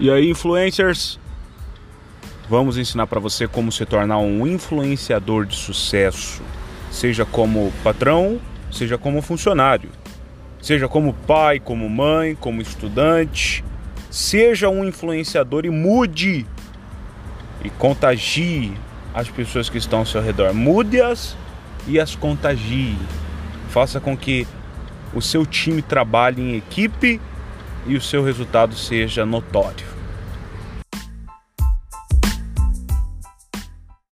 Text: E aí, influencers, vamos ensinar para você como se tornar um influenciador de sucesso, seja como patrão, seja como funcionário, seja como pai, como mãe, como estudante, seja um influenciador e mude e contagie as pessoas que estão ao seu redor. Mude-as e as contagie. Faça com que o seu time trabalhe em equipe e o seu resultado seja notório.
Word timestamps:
E 0.00 0.10
aí, 0.10 0.30
influencers, 0.30 1.20
vamos 2.48 2.78
ensinar 2.78 3.06
para 3.06 3.20
você 3.20 3.46
como 3.46 3.70
se 3.70 3.84
tornar 3.84 4.16
um 4.16 4.46
influenciador 4.46 5.44
de 5.44 5.54
sucesso, 5.54 6.40
seja 6.90 7.26
como 7.26 7.70
patrão, 7.84 8.40
seja 8.72 8.96
como 8.96 9.20
funcionário, 9.20 9.90
seja 10.58 10.88
como 10.88 11.12
pai, 11.12 11.60
como 11.60 11.86
mãe, 11.86 12.34
como 12.34 12.62
estudante, 12.62 13.62
seja 14.10 14.70
um 14.70 14.86
influenciador 14.86 15.66
e 15.66 15.70
mude 15.70 16.46
e 17.62 17.68
contagie 17.68 18.72
as 19.12 19.28
pessoas 19.28 19.68
que 19.68 19.76
estão 19.76 19.98
ao 19.98 20.06
seu 20.06 20.22
redor. 20.22 20.54
Mude-as 20.54 21.36
e 21.86 22.00
as 22.00 22.16
contagie. 22.16 22.96
Faça 23.68 24.00
com 24.00 24.16
que 24.16 24.46
o 25.12 25.20
seu 25.20 25.44
time 25.44 25.82
trabalhe 25.82 26.40
em 26.40 26.56
equipe 26.56 27.20
e 27.86 27.96
o 27.96 28.00
seu 28.00 28.22
resultado 28.22 28.74
seja 28.74 29.24
notório. 29.24 29.99